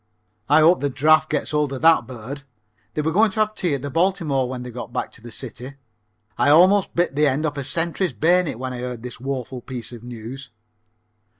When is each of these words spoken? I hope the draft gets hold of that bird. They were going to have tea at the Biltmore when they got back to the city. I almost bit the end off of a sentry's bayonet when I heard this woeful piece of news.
I 0.49 0.61
hope 0.61 0.79
the 0.79 0.89
draft 0.89 1.29
gets 1.29 1.51
hold 1.51 1.71
of 1.73 1.83
that 1.83 2.07
bird. 2.07 2.41
They 2.95 3.03
were 3.03 3.11
going 3.11 3.29
to 3.29 3.39
have 3.41 3.53
tea 3.53 3.75
at 3.75 3.83
the 3.83 3.91
Biltmore 3.91 4.49
when 4.49 4.63
they 4.63 4.71
got 4.71 4.91
back 4.91 5.11
to 5.11 5.21
the 5.21 5.29
city. 5.31 5.75
I 6.39 6.49
almost 6.49 6.95
bit 6.95 7.15
the 7.15 7.27
end 7.27 7.45
off 7.45 7.53
of 7.53 7.57
a 7.61 7.63
sentry's 7.63 8.11
bayonet 8.11 8.57
when 8.57 8.73
I 8.73 8.79
heard 8.79 9.03
this 9.03 9.19
woeful 9.19 9.61
piece 9.61 9.91
of 9.91 10.03
news. 10.03 10.49